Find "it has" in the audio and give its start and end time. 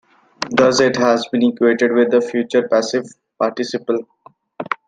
0.81-1.27